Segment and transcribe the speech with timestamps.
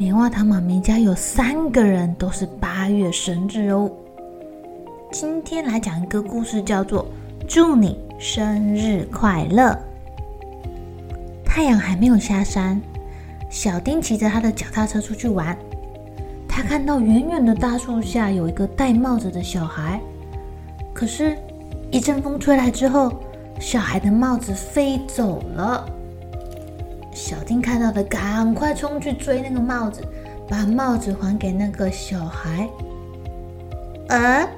[0.00, 3.90] 棉花糖妈咪家有三个人都是八月生日哦。
[5.10, 7.04] 今天来讲一个故事，叫做
[7.48, 9.72] 《祝你生日快乐》。
[11.44, 12.80] 太阳还没有下山，
[13.50, 15.58] 小丁骑着他的脚踏车出去玩。
[16.46, 20.00] 他看到远远的大树下有一个戴帽子的小孩，
[20.94, 21.36] 可是。
[21.90, 23.10] 一阵风吹来之后，
[23.58, 25.88] 小孩的帽子飞走了。
[27.18, 30.00] 小丁看到的，赶快冲去追那个帽子，
[30.48, 32.68] 把帽子还给那个小孩。
[34.08, 34.48] 呃，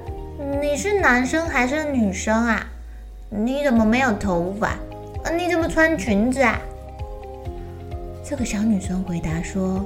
[0.61, 2.63] 你是男生还是女生啊？
[3.31, 4.75] 你怎么没有头发？
[5.35, 6.61] 你怎么穿裙子啊？
[8.23, 9.83] 这个小女生回答说：“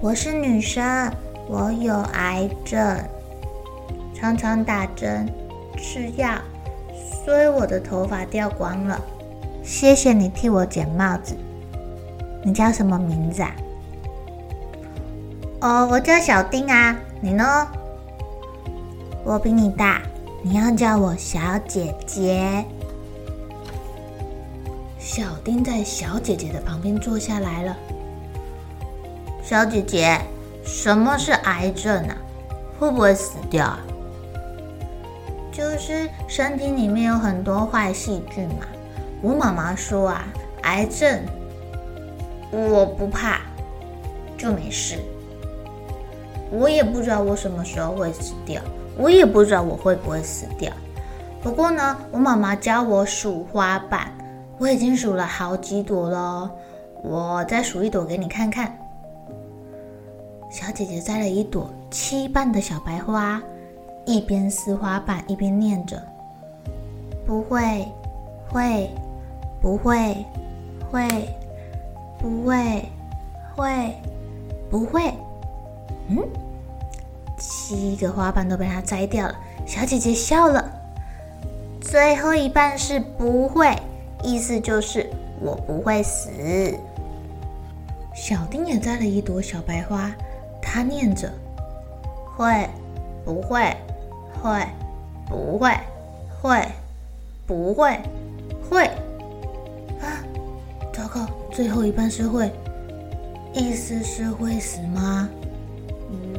[0.00, 1.12] 我是女生，
[1.48, 2.96] 我有癌症，
[4.14, 5.28] 常常打针。”
[5.76, 6.30] 吃药，
[7.24, 8.98] 所以我的头发掉光了。
[9.64, 11.36] 谢谢你替我捡帽子。
[12.46, 13.50] 你叫什么名字啊？
[15.62, 16.96] 哦，我叫小丁啊。
[17.20, 17.66] 你呢？
[19.24, 20.00] 我比你大，
[20.44, 22.64] 你要叫我小姐姐。
[24.96, 27.76] 小丁在小姐姐的旁边坐下来了。
[29.42, 30.16] 小姐姐，
[30.64, 32.16] 什么是癌症啊？
[32.78, 33.80] 会不会死掉啊？
[35.50, 38.66] 就是身体里面有很多坏细菌嘛。
[39.20, 40.24] 我妈妈说啊，
[40.62, 41.20] 癌症
[42.56, 43.40] 我不怕，
[44.36, 44.96] 就没事。
[46.50, 48.62] 我也不知道我什么时候会死掉，
[48.96, 50.72] 我也不知道我会不会死掉。
[51.42, 54.10] 不过呢，我妈妈教我数花瓣，
[54.58, 56.50] 我已经数了好几朵了。
[57.02, 58.76] 我再数一朵给你看看。
[60.50, 63.42] 小姐姐摘了一朵七瓣的小白花。
[64.08, 66.00] 一边撕花瓣一边念着
[67.26, 67.84] ：“不会，
[68.48, 68.88] 会，
[69.60, 70.24] 不会，
[70.88, 71.08] 会，
[72.26, 72.84] 不会，
[73.54, 73.94] 会，
[74.68, 75.14] 不会。”
[76.10, 76.18] 嗯，
[77.38, 79.34] 七个花瓣都被他摘掉了。
[79.64, 80.68] 小姐姐笑了。
[81.80, 83.72] 最后一半是不会，
[84.24, 85.08] 意思就是
[85.40, 86.28] 我不会死。
[88.12, 90.10] 小丁也摘了一朵小白花，
[90.60, 91.32] 他念着
[92.36, 92.68] ：“会，
[93.24, 93.72] 不会。”
[94.42, 94.66] 会，
[95.28, 95.72] 不会，
[96.42, 96.68] 会，
[97.46, 98.00] 不会，
[98.68, 98.90] 会！
[101.56, 102.52] 最后一半是会，
[103.54, 105.26] 意思是会死吗？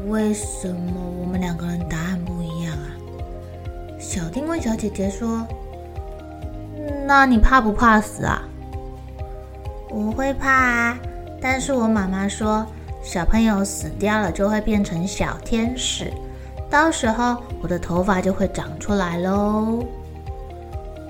[0.06, 2.94] 为什么我们两个人答案不一样啊？
[3.98, 5.44] 小丁问小姐姐说
[7.08, 8.44] ：“那你怕不怕死啊？”
[9.90, 11.00] 我会怕啊，
[11.42, 12.64] 但是我妈妈说，
[13.02, 16.14] 小朋友死掉了就会变成小天使。
[16.70, 19.84] 到时候我的头发就会长出来喽！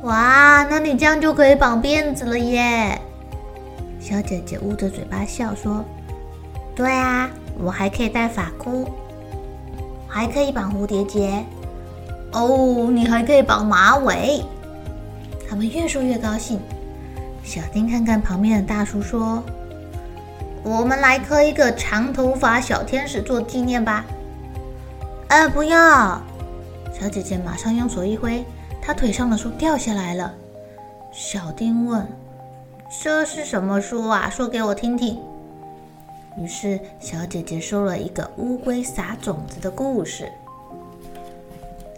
[0.03, 3.01] 哇，那你这样就可以绑辫子了耶！
[4.07, 5.83] 小姐姐捂着嘴巴笑说
[6.73, 7.29] ：“对啊，
[7.59, 8.87] 我还可以戴发箍，
[10.07, 11.43] 还可以绑蝴蝶结，
[12.31, 14.41] 哦，你还可以绑马尾。”
[15.49, 16.57] 他们越说越高兴。
[17.43, 19.43] 小丁看看旁边的大叔说
[20.63, 24.05] ：“我们来刻一个长头发小天使做纪念吧。”
[25.27, 26.21] 哎，不要！
[26.97, 28.41] 小姐姐马上用手一挥，
[28.81, 30.33] 她腿上的书掉下来了。
[31.11, 32.07] 小丁问
[32.89, 34.29] ：“这是什么书啊？
[34.29, 35.19] 说给我听听。”
[36.39, 40.31] 于是小姐姐说了一个乌龟撒种子的故事。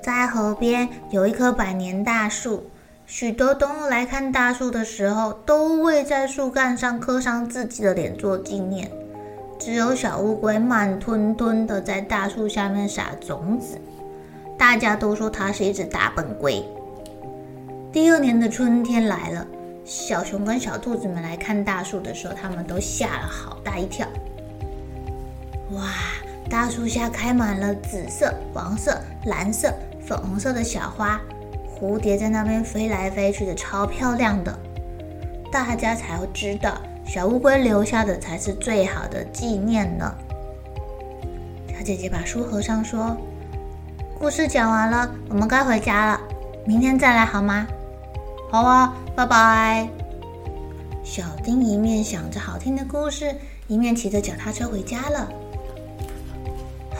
[0.01, 2.63] 在河边有一棵百年大树，
[3.05, 8.89] 许多动物来看大树的时候，都会在树干上刻上自己的脸做纪念。
[9.59, 13.77] 只有小乌龟慢吞吞地在大树下面撒种子，
[14.57, 16.63] 大家都说它是一只大笨龟。
[17.91, 19.45] 第二年的春天来了，
[19.89, 24.07] 小熊跟小兔子们来看大树的时候，他们都吓了好大一跳。
[25.71, 25.81] 哇，
[26.47, 29.73] 大树下开满了紫色、黄色、蓝色、
[30.05, 31.19] 粉红色的小花，
[31.67, 34.55] 蝴蝶在那边飞来飞去的，超漂亮的。
[35.51, 40.13] 大家才会知道，小乌龟留下的才是最好的纪念呢。
[41.67, 43.17] 小姐姐把书合上，说
[44.19, 46.21] ：“故事讲完了，我们该回家了，
[46.63, 47.65] 明天再来好吗
[48.49, 49.87] ？”“好啊，拜拜。”
[51.03, 53.35] 小丁一面想着好听的故事，
[53.67, 55.27] 一面骑着脚踏车回家了。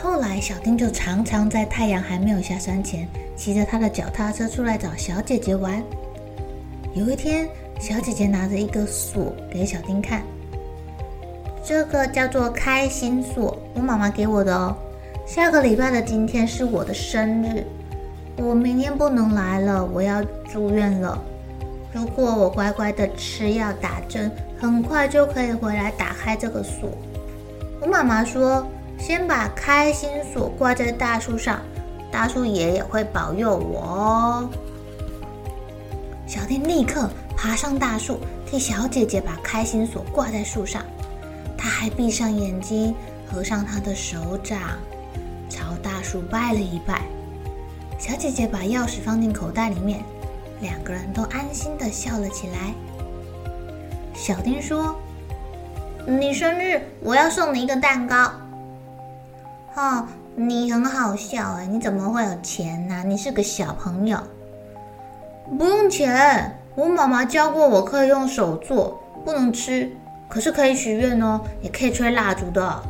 [0.01, 5.84] 后来，小丁就常常在太阳还没有下山前，骑着他的脚踏车出来找小姐姐玩。
[6.94, 7.48] 有一天，
[7.80, 10.24] 小姐姐拿着一个锁给小丁看，
[11.63, 14.75] 这个叫做开心锁，我妈妈给我的哦。
[15.28, 17.63] 下个礼拜的今天是我的生日，
[18.38, 21.22] 我明天不能来了，我要住院了。
[21.91, 26.89] 如果我乖乖的吃药打针，很快就可以回来打开这个锁。
[27.81, 28.65] 我妈妈说，
[28.97, 31.62] 先把开心锁挂在大树上，
[32.12, 34.50] 大树爷爷会保佑我哦。
[36.27, 37.09] 小丁立刻。
[37.41, 40.83] 爬上大树，替小姐姐把开心锁挂在树上。
[41.57, 42.94] 他还闭上眼睛，
[43.31, 44.59] 合上他的手掌，
[45.50, 47.03] 朝大树拜了一拜。
[47.97, 50.03] 小姐姐把钥匙放进口袋里面，
[50.61, 52.73] 两个人都安心地笑了起来。
[54.13, 54.95] 小丁说
[56.06, 58.31] ：“你生日，我要送你一个蛋糕。”
[59.75, 63.03] 哦，你很好笑哎，你怎么会有钱呢？
[63.06, 64.17] 你是个小朋友，
[65.57, 66.56] 不用钱。
[66.75, 69.89] 我妈妈教过我，可以用手做，不能吃，
[70.27, 72.83] 可是可以许愿哦，也可以吹蜡烛的。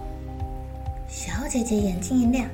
[1.07, 2.48] 小姐姐眼睛一亮，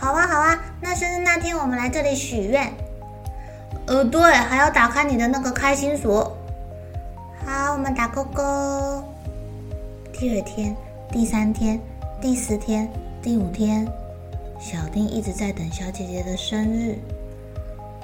[0.00, 2.72] 好啊好啊，那生日那天我们来这里许愿。
[3.88, 6.36] 呃，对，还要打开你的那个开心锁。
[7.46, 8.42] 好，我们打勾勾。
[10.12, 10.76] 第二天、
[11.10, 11.80] 第三天、
[12.20, 12.86] 第四天、
[13.22, 13.86] 第五天，
[14.60, 16.98] 小丁一直在等小姐姐的生日。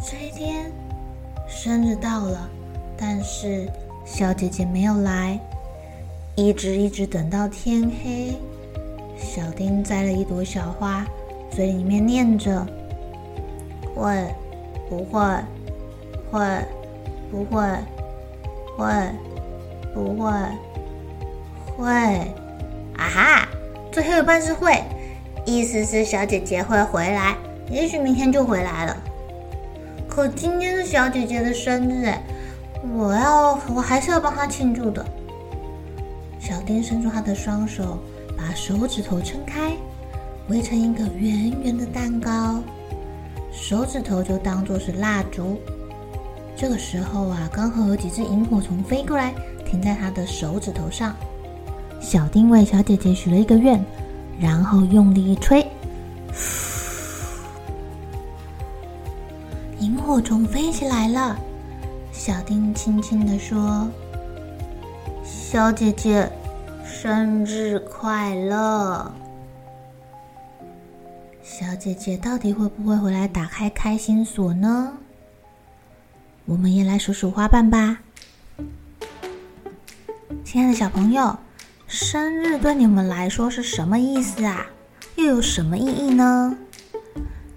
[0.03, 0.73] 这一天。
[1.47, 2.49] 生日到了，
[2.97, 3.69] 但是
[4.07, 5.39] 小姐姐没有来，
[6.35, 8.35] 一直一直等到天黑。
[9.19, 11.05] 小丁摘了一朵小花，
[11.51, 12.67] 嘴里面念着
[13.95, 14.35] ：“会，
[14.89, 15.21] 不会，
[16.35, 16.41] 会，
[17.31, 17.63] 不会，
[18.77, 18.85] 会，
[19.95, 20.33] 不会，
[21.77, 21.93] 会。”
[22.99, 23.49] 啊哈，
[23.93, 24.83] 最后一半是会，
[25.47, 27.37] 意思是小姐姐会回来，
[27.71, 28.97] 也许明天就回来了。
[30.09, 32.13] 可今天是小姐姐的生日，
[32.97, 35.05] 我要，我还是要帮她庆祝的。
[36.41, 37.99] 小丁伸出他的双手，
[38.37, 39.73] 把手指头撑开，
[40.49, 42.61] 围成一个圆圆的蛋糕，
[43.53, 45.61] 手指头就当做是蜡烛。
[46.57, 49.35] 这个时候啊，刚好有几只萤火虫飞过来，
[49.67, 51.15] 停在他的手指头上。
[52.01, 53.83] 小丁为小姐姐许了一个愿，
[54.39, 55.67] 然后用力一吹。
[59.81, 61.37] 萤火虫飞起来了，
[62.13, 63.89] 小丁轻轻地说
[65.25, 66.31] ：“小姐姐，
[66.85, 69.13] 生日快乐！”
[71.43, 74.93] 小姐姐到底会不会回来打开开心锁呢？
[76.47, 77.99] 我们也来数数花瓣吧。
[80.45, 81.39] 亲爱的小朋友，
[81.87, 84.67] 生日对你们来说是什么意思啊？
[85.17, 86.57] 又有什么意义呢？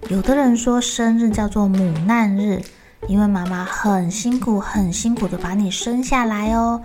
[0.08, 2.62] 有的人说生日叫做母难日，
[3.08, 6.82] 因为妈妈很辛苦、很辛苦的把你生下来哦。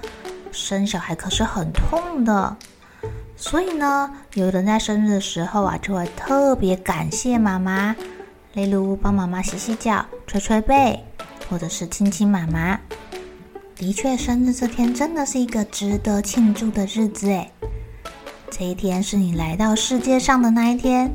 [0.51, 2.57] 生小孩可是很痛的，
[3.37, 7.95] 所以呢，有人在生日的时候啊，就会特别感谢妈妈，
[8.53, 11.03] 例如帮妈妈洗洗脚、捶捶背，
[11.49, 12.79] 或者是亲亲妈妈。
[13.75, 17.51] 的确，生日这天真的是一个值得庆祝的日子诶。
[18.49, 21.11] 这一天是你来到世界上的那一天，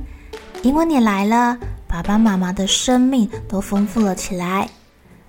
[0.62, 1.56] 因为你来了。
[1.86, 4.68] 爸爸妈妈的生命都丰富了起来，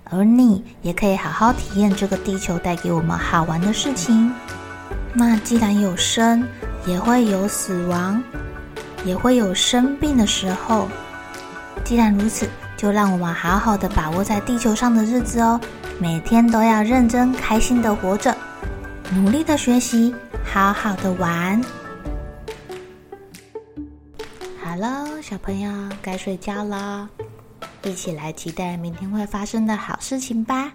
[0.04, 4.30] 而你也可以好好体验这个地球带给我们好玩的事情。
[5.14, 6.46] 那既然有生，
[6.86, 8.22] 也会有死亡，
[9.06, 10.86] 也会有生病的时候。
[11.82, 12.46] 既然如此，
[12.80, 15.60] 就让我们好好的把握在地球上的日子哦，
[15.98, 18.34] 每天都要认真开心的活着，
[19.12, 21.62] 努力的学习，好好的玩。
[24.64, 25.70] 好了，小朋友
[26.00, 27.06] 该睡觉了，
[27.82, 30.72] 一起来期待明天会发生的好事情吧。